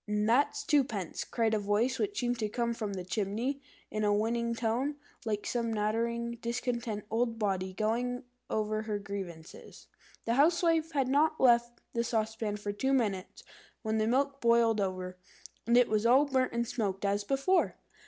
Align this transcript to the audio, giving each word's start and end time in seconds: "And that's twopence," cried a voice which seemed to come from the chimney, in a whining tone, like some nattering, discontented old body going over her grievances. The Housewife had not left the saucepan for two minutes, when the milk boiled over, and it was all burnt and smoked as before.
"And 0.07 0.27
that's 0.27 0.63
twopence," 0.63 1.23
cried 1.23 1.53
a 1.53 1.59
voice 1.59 1.99
which 1.99 2.17
seemed 2.19 2.39
to 2.39 2.49
come 2.49 2.73
from 2.73 2.93
the 2.93 3.03
chimney, 3.03 3.61
in 3.91 4.03
a 4.03 4.11
whining 4.11 4.55
tone, 4.55 4.95
like 5.25 5.45
some 5.45 5.71
nattering, 5.71 6.39
discontented 6.41 7.05
old 7.11 7.37
body 7.37 7.73
going 7.73 8.23
over 8.49 8.81
her 8.81 8.97
grievances. 8.97 9.85
The 10.25 10.33
Housewife 10.33 10.93
had 10.93 11.07
not 11.07 11.39
left 11.39 11.81
the 11.93 12.03
saucepan 12.03 12.57
for 12.57 12.71
two 12.71 12.93
minutes, 12.93 13.43
when 13.83 13.99
the 13.99 14.07
milk 14.07 14.41
boiled 14.41 14.81
over, 14.81 15.17
and 15.67 15.77
it 15.77 15.87
was 15.87 16.03
all 16.07 16.25
burnt 16.25 16.53
and 16.53 16.67
smoked 16.67 17.05
as 17.05 17.23
before. 17.23 17.75